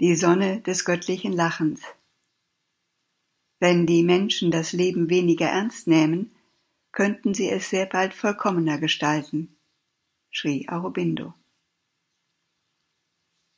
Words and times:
die 0.00 0.16
Sonne 0.16 0.62
des 0.62 0.86
göttlichen 0.86 1.32
Lachens. 1.32 1.82
Wenn 3.58 3.86
die 3.86 4.02
Menschen 4.02 4.50
das 4.50 4.72
Leben 4.72 5.10
weniger 5.10 5.46
ernst 5.46 5.86
nähmen, 5.86 6.34
könnten 6.90 7.34
sie 7.34 7.50
es 7.50 7.68
sehr 7.68 7.84
bald 7.84 8.14
vollkommener 8.14 8.78
gestalten, 8.78 9.54
schrie 10.30 10.66
Aurobindo. 10.70 11.34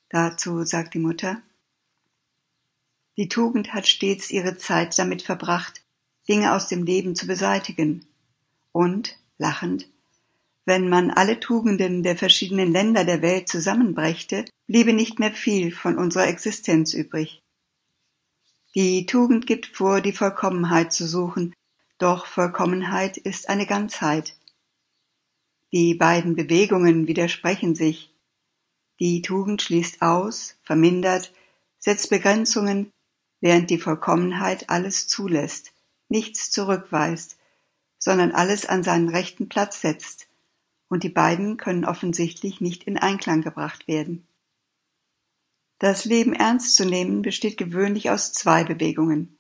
Dazu 0.09 0.65
sagt 0.65 0.95
die 0.95 0.99
Mutter, 0.99 1.41
die 3.17 3.29
Tugend 3.29 3.73
hat 3.73 3.87
stets 3.87 4.31
ihre 4.31 4.57
Zeit 4.57 4.99
damit 4.99 5.23
verbracht, 5.23 5.85
Dinge 6.29 6.55
aus 6.55 6.67
dem 6.67 6.85
Leben 6.85 7.15
zu 7.15 7.27
beseitigen. 7.27 8.07
Und, 8.73 9.19
lachend, 9.39 9.89
wenn 10.65 10.89
man 10.89 11.11
alle 11.11 11.39
Tugenden 11.39 12.03
der 12.03 12.17
verschiedenen 12.17 12.73
Länder 12.73 13.05
der 13.05 13.23
Welt 13.23 13.49
zusammenbrächte, 13.49 14.45
bliebe 14.67 14.93
nicht 14.93 15.19
mehr 15.19 15.33
viel 15.33 15.73
von 15.73 15.99
unserer 15.99 16.29
Existenz 16.29 16.95
übrig. 16.95 17.43
Die 18.75 19.05
Tugend 19.05 19.47
gibt 19.47 19.67
vor, 19.67 20.01
die 20.01 20.13
Vollkommenheit 20.13 20.93
zu 20.93 21.07
suchen, 21.07 21.55
doch 21.99 22.27
Vollkommenheit 22.27 23.17
ist 23.19 23.49
eine 23.49 23.67
Ganzheit. 23.67 24.35
Die 25.73 25.95
beiden 25.95 26.37
Bewegungen 26.37 27.07
widersprechen 27.07 27.75
sich. 27.75 28.13
Die 28.99 29.23
Tugend 29.23 29.63
schließt 29.63 30.01
aus, 30.03 30.57
vermindert, 30.63 31.33
setzt 31.79 32.11
Begrenzungen, 32.11 32.91
während 33.41 33.69
die 33.71 33.79
Vollkommenheit 33.79 34.71
alles 34.71 35.07
zulässt, 35.07 35.73
nichts 36.09 36.51
zurückweist, 36.51 37.37
sondern 37.99 38.33
alles 38.33 38.67
an 38.67 38.83
seinen 38.83 39.09
rechten 39.09 39.49
Platz 39.49 39.81
setzt, 39.81 40.29
und 40.89 41.03
die 41.03 41.09
beiden 41.09 41.57
können 41.57 41.85
offensichtlich 41.85 42.61
nicht 42.61 42.85
in 42.85 42.99
Einklang 42.99 43.43
gebracht 43.43 43.87
werden. 43.89 44.27
Das 45.83 46.05
Leben 46.05 46.33
ernst 46.33 46.77
zu 46.77 46.85
nehmen 46.85 47.23
besteht 47.23 47.59
gewöhnlich 47.59 48.09
aus 48.09 48.33
zwei 48.33 48.63
Bewegungen. 48.63 49.37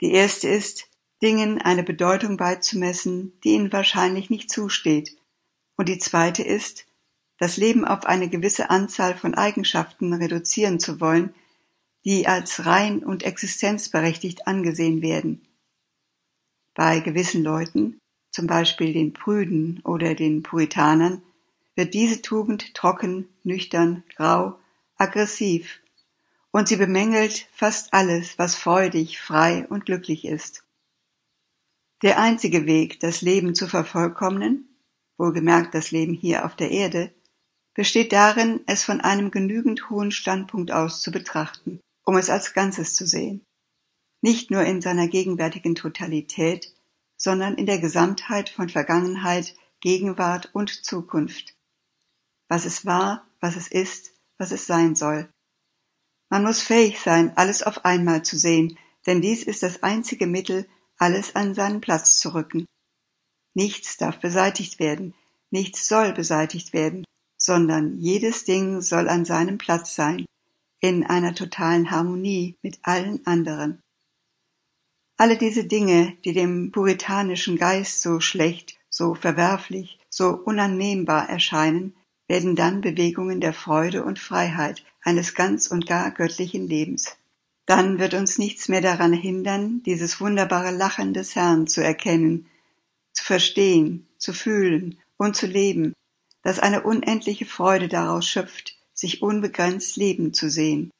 Die 0.00 0.10
erste 0.10 0.48
ist, 0.48 0.88
Dingen 1.22 1.62
eine 1.62 1.84
Bedeutung 1.84 2.36
beizumessen, 2.36 3.38
die 3.44 3.50
ihnen 3.50 3.72
wahrscheinlich 3.72 4.28
nicht 4.28 4.50
zusteht, 4.50 5.16
und 5.76 5.88
die 5.88 6.00
zweite 6.00 6.42
ist, 6.42 6.86
das 7.38 7.58
Leben 7.58 7.84
auf 7.84 8.06
eine 8.06 8.28
gewisse 8.28 8.70
Anzahl 8.70 9.16
von 9.16 9.36
Eigenschaften 9.36 10.12
reduzieren 10.12 10.80
zu 10.80 11.00
wollen, 11.00 11.32
die 12.04 12.26
als 12.26 12.66
rein 12.66 13.04
und 13.04 13.22
existenzberechtigt 13.22 14.48
angesehen 14.48 15.00
werden. 15.00 15.46
Bei 16.74 16.98
gewissen 16.98 17.44
Leuten, 17.44 18.00
zum 18.32 18.48
Beispiel 18.48 18.92
den 18.92 19.12
Prüden 19.12 19.80
oder 19.84 20.16
den 20.16 20.42
Puritanern, 20.42 21.22
wird 21.76 21.94
diese 21.94 22.20
Tugend 22.20 22.74
trocken, 22.74 23.28
nüchtern, 23.44 24.02
grau, 24.16 24.58
aggressiv, 25.02 25.80
und 26.50 26.68
sie 26.68 26.76
bemängelt 26.76 27.46
fast 27.52 27.92
alles, 27.92 28.38
was 28.38 28.54
freudig, 28.54 29.20
frei 29.20 29.66
und 29.68 29.86
glücklich 29.86 30.24
ist. 30.24 30.64
Der 32.02 32.18
einzige 32.18 32.66
Weg, 32.66 33.00
das 33.00 33.20
Leben 33.20 33.54
zu 33.54 33.68
vervollkommnen, 33.68 34.68
wohlgemerkt 35.18 35.74
das 35.74 35.90
Leben 35.90 36.14
hier 36.14 36.46
auf 36.46 36.56
der 36.56 36.70
Erde, 36.70 37.12
besteht 37.74 38.12
darin, 38.12 38.60
es 38.66 38.84
von 38.84 39.00
einem 39.00 39.30
genügend 39.30 39.90
hohen 39.90 40.10
Standpunkt 40.10 40.72
aus 40.72 41.02
zu 41.02 41.10
betrachten 41.10 41.80
um 42.04 42.16
es 42.16 42.30
als 42.30 42.54
Ganzes 42.54 42.94
zu 42.94 43.06
sehen, 43.06 43.44
nicht 44.20 44.50
nur 44.50 44.62
in 44.62 44.80
seiner 44.80 45.08
gegenwärtigen 45.08 45.74
Totalität, 45.74 46.72
sondern 47.16 47.54
in 47.54 47.66
der 47.66 47.78
Gesamtheit 47.78 48.48
von 48.48 48.68
Vergangenheit, 48.68 49.54
Gegenwart 49.80 50.50
und 50.52 50.84
Zukunft. 50.84 51.54
Was 52.48 52.64
es 52.64 52.84
war, 52.84 53.26
was 53.40 53.56
es 53.56 53.68
ist, 53.68 54.11
was 54.42 54.50
es 54.50 54.66
sein 54.66 54.96
soll. 54.96 55.32
Man 56.28 56.42
muss 56.42 56.60
fähig 56.62 56.98
sein, 56.98 57.36
alles 57.36 57.62
auf 57.62 57.84
einmal 57.84 58.24
zu 58.24 58.36
sehen, 58.36 58.76
denn 59.06 59.22
dies 59.22 59.44
ist 59.44 59.62
das 59.62 59.84
einzige 59.84 60.26
Mittel, 60.26 60.68
alles 60.98 61.36
an 61.36 61.54
seinen 61.54 61.80
Platz 61.80 62.18
zu 62.18 62.34
rücken. 62.34 62.66
Nichts 63.54 63.98
darf 63.98 64.18
beseitigt 64.18 64.80
werden, 64.80 65.14
nichts 65.52 65.86
soll 65.86 66.12
beseitigt 66.12 66.72
werden, 66.72 67.04
sondern 67.36 67.98
jedes 67.98 68.44
Ding 68.44 68.80
soll 68.80 69.08
an 69.08 69.24
seinem 69.24 69.58
Platz 69.58 69.94
sein, 69.94 70.26
in 70.80 71.06
einer 71.06 71.36
totalen 71.36 71.92
Harmonie 71.92 72.56
mit 72.62 72.80
allen 72.82 73.24
anderen. 73.24 73.80
Alle 75.18 75.38
diese 75.38 75.66
Dinge, 75.66 76.16
die 76.24 76.32
dem 76.32 76.72
puritanischen 76.72 77.56
Geist 77.56 78.02
so 78.02 78.18
schlecht, 78.18 78.76
so 78.90 79.14
verwerflich, 79.14 80.00
so 80.10 80.30
unannehmbar 80.30 81.28
erscheinen, 81.28 81.94
werden 82.28 82.56
dann 82.56 82.80
Bewegungen 82.80 83.40
der 83.40 83.52
Freude 83.52 84.04
und 84.04 84.18
Freiheit 84.18 84.84
eines 85.02 85.34
ganz 85.34 85.66
und 85.66 85.86
gar 85.86 86.10
göttlichen 86.10 86.66
Lebens. 86.66 87.16
Dann 87.66 87.98
wird 87.98 88.14
uns 88.14 88.38
nichts 88.38 88.68
mehr 88.68 88.80
daran 88.80 89.12
hindern, 89.12 89.82
dieses 89.84 90.20
wunderbare 90.20 90.70
Lachen 90.70 91.14
des 91.14 91.36
Herrn 91.36 91.66
zu 91.66 91.82
erkennen, 91.82 92.48
zu 93.12 93.24
verstehen, 93.24 94.08
zu 94.18 94.32
fühlen 94.32 94.98
und 95.16 95.36
zu 95.36 95.46
leben, 95.46 95.94
das 96.42 96.58
eine 96.58 96.82
unendliche 96.82 97.46
Freude 97.46 97.88
daraus 97.88 98.26
schöpft, 98.26 98.76
sich 98.94 99.22
unbegrenzt 99.22 99.96
leben 99.96 100.34
zu 100.34 100.50
sehen. 100.50 100.90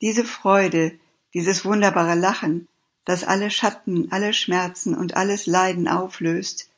Diese 0.00 0.24
Freude, 0.24 0.98
dieses 1.34 1.64
wunderbare 1.64 2.14
Lachen, 2.14 2.68
das 3.04 3.24
alle 3.24 3.50
Schatten, 3.50 4.10
alle 4.10 4.32
Schmerzen 4.32 4.94
und 4.94 5.16
alles 5.16 5.46
Leiden 5.46 5.86
auflöst, 5.88 6.68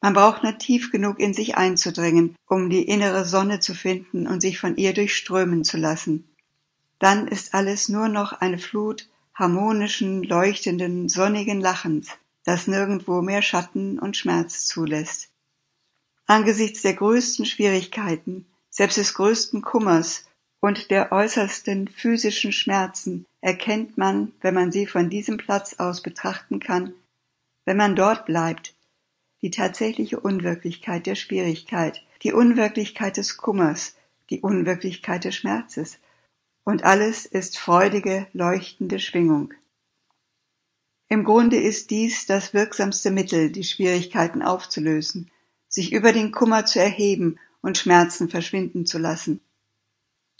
man 0.00 0.14
braucht 0.14 0.42
nur 0.42 0.58
tief 0.58 0.92
genug 0.92 1.18
in 1.18 1.34
sich 1.34 1.56
einzudringen, 1.56 2.36
um 2.46 2.70
die 2.70 2.82
innere 2.82 3.24
Sonne 3.24 3.60
zu 3.60 3.74
finden 3.74 4.26
und 4.26 4.40
sich 4.40 4.58
von 4.58 4.76
ihr 4.76 4.92
durchströmen 4.92 5.64
zu 5.64 5.76
lassen. 5.76 6.28
Dann 6.98 7.28
ist 7.28 7.54
alles 7.54 7.88
nur 7.88 8.08
noch 8.08 8.32
eine 8.32 8.58
Flut 8.58 9.08
harmonischen, 9.34 10.22
leuchtenden, 10.22 11.08
sonnigen 11.08 11.60
Lachens, 11.60 12.08
das 12.44 12.66
nirgendwo 12.66 13.20
mehr 13.20 13.42
Schatten 13.42 13.98
und 13.98 14.16
Schmerz 14.16 14.66
zulässt. 14.66 15.28
Angesichts 16.26 16.82
der 16.82 16.94
größten 16.94 17.44
Schwierigkeiten, 17.44 18.46
selbst 18.70 18.96
des 18.96 19.14
größten 19.14 19.62
Kummers 19.62 20.24
und 20.60 20.90
der 20.90 21.12
äußersten 21.12 21.88
physischen 21.88 22.52
Schmerzen 22.52 23.26
erkennt 23.40 23.98
man, 23.98 24.32
wenn 24.40 24.54
man 24.54 24.72
sie 24.72 24.86
von 24.86 25.10
diesem 25.10 25.36
Platz 25.36 25.74
aus 25.78 26.02
betrachten 26.02 26.58
kann, 26.58 26.94
wenn 27.64 27.76
man 27.76 27.94
dort 27.94 28.26
bleibt, 28.26 28.75
die 29.46 29.52
tatsächliche 29.52 30.18
Unwirklichkeit 30.18 31.06
der 31.06 31.14
Schwierigkeit, 31.14 32.02
die 32.24 32.32
Unwirklichkeit 32.32 33.16
des 33.16 33.36
Kummers, 33.36 33.94
die 34.28 34.40
Unwirklichkeit 34.40 35.22
des 35.22 35.36
Schmerzes, 35.36 36.00
und 36.64 36.82
alles 36.82 37.26
ist 37.26 37.56
freudige, 37.56 38.26
leuchtende 38.32 38.98
Schwingung. 38.98 39.54
Im 41.08 41.22
Grunde 41.22 41.60
ist 41.60 41.92
dies 41.92 42.26
das 42.26 42.54
wirksamste 42.54 43.12
Mittel, 43.12 43.52
die 43.52 43.62
Schwierigkeiten 43.62 44.42
aufzulösen, 44.42 45.30
sich 45.68 45.92
über 45.92 46.12
den 46.12 46.32
Kummer 46.32 46.66
zu 46.66 46.80
erheben 46.80 47.38
und 47.62 47.78
Schmerzen 47.78 48.28
verschwinden 48.28 48.84
zu 48.84 48.98
lassen. 48.98 49.38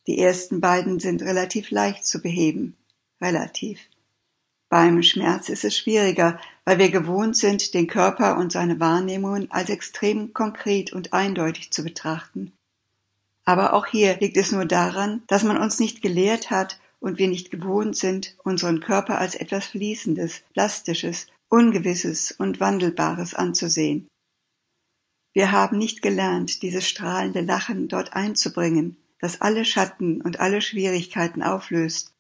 Die 0.09 0.19
ersten 0.19 0.61
beiden 0.61 0.99
sind 0.99 1.23
relativ 1.23 1.71
leicht 1.71 2.05
zu 2.05 2.21
beheben. 2.21 2.77
Relativ. 3.21 3.79
Beim 4.69 5.03
Schmerz 5.05 5.49
ist 5.49 5.65
es 5.65 5.77
schwieriger, 5.77 6.41
weil 6.65 6.79
wir 6.79 6.91
gewohnt 6.91 7.37
sind, 7.37 7.73
den 7.73 7.87
Körper 7.87 8.37
und 8.37 8.51
seine 8.51 8.81
Wahrnehmungen 8.81 9.51
als 9.51 9.71
extrem 9.71 10.33
konkret 10.33 10.93
und 10.93 11.13
eindeutig 11.13 11.71
zu 11.71 11.85
betrachten. 11.85 12.53
Aber 13.45 13.75
auch 13.75 13.87
hier 13.87 14.19
liegt 14.19 14.37
es 14.37 14.51
nur 14.51 14.65
daran, 14.65 15.23
dass 15.29 15.45
man 15.45 15.57
uns 15.57 15.79
nicht 15.79 16.03
gelehrt 16.03 16.51
hat 16.51 16.81
und 16.99 17.19
wir 17.19 17.29
nicht 17.29 17.53
gewohnt 17.53 17.97
sind, 17.97 18.37
unseren 18.43 18.81
Körper 18.81 19.19
als 19.19 19.37
etwas 19.37 19.67
Fließendes, 19.67 20.43
Plastisches, 20.53 21.29
Ungewisses 21.49 22.33
und 22.33 22.59
Wandelbares 22.59 23.35
anzusehen. 23.35 24.09
Wir 25.33 25.53
haben 25.53 25.79
nicht 25.79 26.03
gelernt, 26.03 26.63
dieses 26.63 26.89
strahlende 26.89 27.43
Lachen 27.43 27.87
dort 27.87 28.15
einzubringen, 28.15 28.97
das 29.21 29.41
alle 29.41 29.65
Schatten 29.65 30.21
und 30.23 30.41
alle 30.41 30.61
Schwierigkeiten 30.61 31.45
auflöst, 31.45 32.13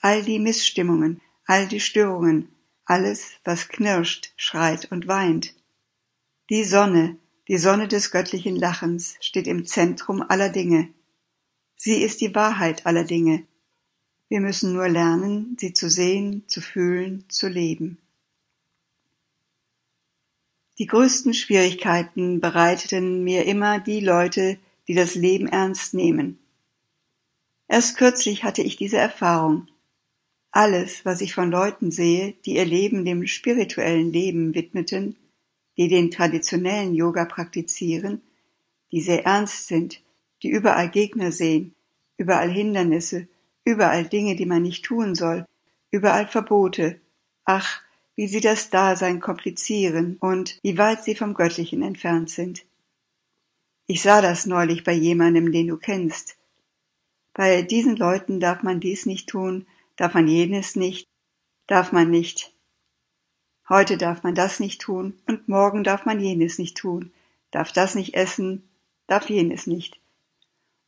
all 0.00 0.24
die 0.24 0.40
Missstimmungen, 0.40 1.20
all 1.46 1.66
die 1.68 1.80
Störungen, 1.80 2.48
alles, 2.84 3.30
was 3.44 3.68
knirscht, 3.68 4.32
schreit 4.36 4.90
und 4.90 5.06
weint. 5.06 5.54
Die 6.50 6.64
Sonne, 6.64 7.16
die 7.48 7.58
Sonne 7.58 7.88
des 7.88 8.10
göttlichen 8.10 8.56
Lachens, 8.56 9.16
steht 9.20 9.46
im 9.46 9.66
Zentrum 9.66 10.22
aller 10.22 10.48
Dinge. 10.48 10.88
Sie 11.76 12.02
ist 12.02 12.20
die 12.20 12.34
Wahrheit 12.34 12.86
aller 12.86 13.04
Dinge. 13.04 13.44
Wir 14.28 14.40
müssen 14.40 14.72
nur 14.72 14.88
lernen, 14.88 15.56
sie 15.60 15.72
zu 15.72 15.90
sehen, 15.90 16.44
zu 16.46 16.60
fühlen, 16.60 17.24
zu 17.28 17.48
leben. 17.48 17.98
Die 20.78 20.86
größten 20.86 21.34
Schwierigkeiten 21.34 22.40
bereiteten 22.40 23.24
mir 23.24 23.44
immer 23.44 23.78
die 23.78 24.00
Leute, 24.00 24.58
die 24.88 24.94
das 24.94 25.14
Leben 25.14 25.48
ernst 25.48 25.94
nehmen. 25.94 26.38
Erst 27.68 27.96
kürzlich 27.96 28.42
hatte 28.42 28.62
ich 28.62 28.76
diese 28.76 28.96
Erfahrung. 28.98 29.68
Alles, 30.54 31.06
was 31.06 31.22
ich 31.22 31.32
von 31.34 31.50
Leuten 31.50 31.90
sehe, 31.90 32.34
die 32.44 32.56
ihr 32.56 32.66
Leben 32.66 33.06
dem 33.06 33.26
spirituellen 33.26 34.12
Leben 34.12 34.54
widmeten, 34.54 35.16
die 35.78 35.88
den 35.88 36.10
traditionellen 36.10 36.94
Yoga 36.94 37.24
praktizieren, 37.24 38.20
die 38.92 39.00
sehr 39.00 39.24
ernst 39.24 39.66
sind, 39.66 40.02
die 40.42 40.50
überall 40.50 40.90
Gegner 40.90 41.32
sehen, 41.32 41.74
überall 42.18 42.50
Hindernisse, 42.50 43.28
überall 43.64 44.04
Dinge, 44.04 44.36
die 44.36 44.44
man 44.44 44.60
nicht 44.60 44.84
tun 44.84 45.14
soll, 45.14 45.46
überall 45.90 46.26
Verbote. 46.26 47.00
Ach, 47.46 47.80
wie 48.14 48.28
sie 48.28 48.40
das 48.40 48.68
Dasein 48.68 49.20
komplizieren 49.20 50.18
und 50.20 50.58
wie 50.62 50.76
weit 50.76 51.02
sie 51.02 51.14
vom 51.14 51.32
Göttlichen 51.32 51.82
entfernt 51.82 52.28
sind. 52.28 52.66
Ich 53.86 54.02
sah 54.02 54.20
das 54.20 54.44
neulich 54.44 54.84
bei 54.84 54.92
jemandem, 54.92 55.50
den 55.50 55.68
du 55.68 55.78
kennst. 55.78 56.36
Bei 57.32 57.62
diesen 57.62 57.96
Leuten 57.96 58.38
darf 58.38 58.62
man 58.62 58.80
dies 58.80 59.06
nicht 59.06 59.30
tun, 59.30 59.66
darf 60.02 60.14
man 60.14 60.26
jenes 60.26 60.74
nicht, 60.74 61.06
darf 61.68 61.92
man 61.92 62.10
nicht. 62.10 62.52
Heute 63.68 63.96
darf 63.96 64.24
man 64.24 64.34
das 64.34 64.58
nicht 64.58 64.80
tun 64.80 65.16
und 65.28 65.46
morgen 65.46 65.84
darf 65.84 66.06
man 66.06 66.18
jenes 66.18 66.58
nicht 66.58 66.76
tun, 66.76 67.12
darf 67.52 67.70
das 67.70 67.94
nicht 67.94 68.14
essen, 68.14 68.68
darf 69.06 69.30
jenes 69.30 69.68
nicht. 69.68 70.00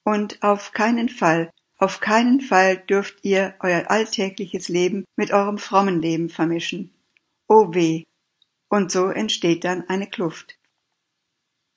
Und 0.03 0.43
auf 0.43 0.73
keinen 0.73 1.09
Fall, 1.09 1.53
auf 1.79 2.01
keinen 2.01 2.41
Fall 2.41 2.77
dürft 2.77 3.25
ihr 3.25 3.55
euer 3.61 3.89
alltägliches 3.89 4.69
Leben 4.69 5.05
mit 5.15 5.31
eurem 5.31 5.59
frommen 5.59 6.03
Leben 6.03 6.29
vermischen. 6.29 6.93
Oh 7.47 7.73
weh! 7.73 8.03
Und 8.69 8.91
so 8.91 9.11
entsteht 9.11 9.63
dann 9.63 9.89
eine 9.89 10.11
Kluft. 10.11 10.59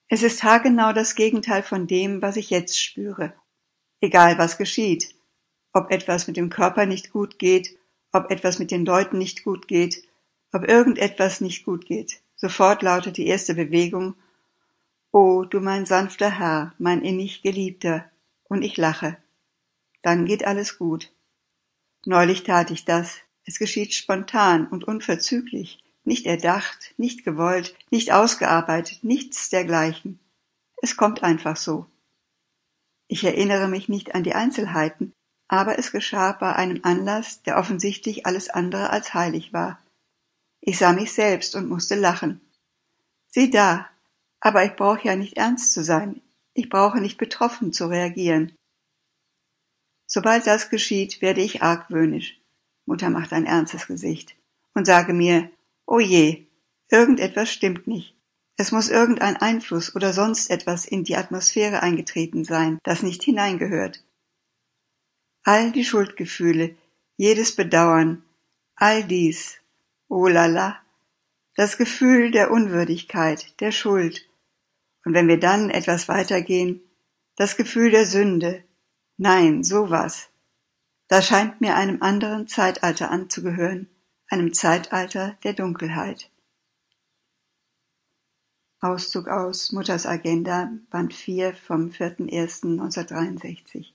Es 0.10 0.24
ist 0.24 0.44
haargenau 0.44 0.92
das 0.92 1.14
Gegenteil 1.14 1.62
von 1.62 1.86
dem, 1.86 2.24
was 2.24 2.36
ich 2.36 2.50
jetzt 2.50 2.82
spüre. 2.82 3.36
Egal 4.02 4.40
was 4.40 4.58
geschieht, 4.58 5.14
ob 5.74 5.92
etwas 5.92 6.28
mit 6.28 6.38
dem 6.38 6.50
Körper 6.50 6.86
nicht 6.86 7.12
gut 7.12 7.40
geht, 7.40 7.78
ob 8.12 8.32
etwas 8.32 8.60
mit 8.60 8.72
den 8.72 8.86
Leuten 8.86 9.18
nicht 9.18 9.44
gut 9.44 9.68
geht, 9.68 10.04
ob 10.52 10.68
irgendetwas 10.68 11.42
nicht 11.42 11.66
gut 11.66 11.86
geht. 11.86 12.22
Sofort 12.36 12.82
lautet 12.82 13.18
die 13.18 13.28
erste 13.28 13.56
Bewegung 13.56 14.16
O 15.12 15.46
du 15.46 15.62
mein 15.62 15.86
sanfter 15.86 16.30
Herr, 16.38 16.74
mein 16.78 17.02
innig 17.02 17.42
Geliebter, 17.42 18.10
und 18.44 18.62
ich 18.62 18.78
lache. 18.78 19.18
Dann 20.02 20.26
geht 20.26 20.46
alles 20.46 20.78
gut. 20.78 21.12
Neulich 22.06 22.44
tat 22.44 22.72
ich 22.72 22.86
das. 22.86 23.18
Es 23.44 23.60
geschieht 23.60 23.94
spontan 23.94 24.68
und 24.68 24.84
unverzüglich, 24.84 25.84
nicht 26.04 26.26
erdacht, 26.26 26.94
nicht 26.98 27.24
gewollt, 27.24 27.76
nicht 27.90 28.12
ausgearbeitet, 28.12 29.04
nichts 29.04 29.50
dergleichen. 29.50 30.20
Es 30.82 30.98
kommt 30.98 31.24
einfach 31.24 31.56
so. 31.56 31.88
Ich 33.08 33.24
erinnere 33.24 33.68
mich 33.68 33.90
nicht 33.90 34.16
an 34.16 34.24
die 34.24 34.36
Einzelheiten, 34.36 35.14
aber 35.48 35.80
es 35.80 35.92
geschah 35.92 36.34
bei 36.34 36.54
einem 36.56 36.80
Anlass, 36.84 37.42
der 37.44 37.58
offensichtlich 37.58 38.26
alles 38.26 38.50
andere 38.50 38.90
als 38.90 39.14
heilig 39.14 39.54
war. 39.54 39.80
Ich 40.60 40.78
sah 40.78 40.94
mich 40.94 41.14
selbst 41.14 41.56
und 41.56 41.70
musste 41.70 41.96
lachen. 41.96 42.42
Sieh 43.30 43.50
da, 43.50 43.88
aber 44.40 44.66
ich 44.66 44.76
brauche 44.76 45.08
ja 45.08 45.16
nicht 45.16 45.38
ernst 45.38 45.74
zu 45.74 45.84
sein, 45.84 46.22
ich 46.54 46.70
brauche 46.70 47.00
nicht 47.00 47.18
betroffen 47.18 47.72
zu 47.72 47.88
reagieren. 47.88 48.54
Sobald 50.06 50.48
das 50.48 50.70
geschieht, 50.70 51.22
werde 51.22 51.42
ich 51.42 51.62
argwöhnisch. 51.62 52.40
Mutter 52.86 53.10
macht 53.10 53.34
ein 53.34 53.46
ernstes 53.46 53.88
Gesicht 53.88 54.36
und 54.74 54.86
sage 54.86 55.14
mir, 55.14 55.52
oh 55.86 56.00
je, 56.00 56.48
irgendetwas 56.90 57.52
stimmt 57.52 57.88
nicht. 57.88 58.16
Es 58.56 58.72
muss 58.72 58.90
irgendein 58.90 59.38
Einfluss 59.38 59.96
oder 59.96 60.14
sonst 60.14 60.50
etwas 60.50 60.86
in 60.86 61.04
die 61.04 61.16
Atmosphäre 61.16 61.84
eingetreten 61.84 62.44
sein, 62.44 62.80
das 62.84 63.04
nicht 63.04 63.22
hineingehört. 63.22 64.04
All 65.48 65.72
die 65.72 65.86
Schuldgefühle, 65.86 66.76
jedes 67.16 67.56
Bedauern, 67.56 68.22
all 68.76 69.06
dies, 69.06 69.56
oh 70.10 70.28
la 70.28 70.48
la, 70.48 70.78
das 71.56 71.78
Gefühl 71.78 72.32
der 72.32 72.52
Unwürdigkeit, 72.52 73.58
der 73.62 73.72
Schuld. 73.72 74.28
Und 75.06 75.14
wenn 75.14 75.30
wir 75.30 75.40
dann 75.40 75.70
etwas 75.70 76.10
weitergehen, 76.10 76.82
das 77.38 77.56
Gefühl 77.56 77.92
der 77.92 78.06
Sünde. 78.06 78.66
Nein, 79.16 79.64
sowas. 79.64 80.28
Das 81.08 81.28
scheint 81.28 81.62
mir 81.62 81.78
einem 81.78 82.02
anderen 82.02 82.50
Zeitalter 82.50 83.10
anzugehören, 83.10 83.88
einem 84.28 84.54
Zeitalter 84.54 85.38
der 85.46 85.54
Dunkelheit. 85.54 86.30
Auszug 88.82 89.30
aus 89.30 89.72
Mutters 89.72 90.06
Agenda, 90.06 90.70
Band 90.90 91.14
4 91.14 91.56
vom 91.56 91.92
4.1.1963 91.92 93.94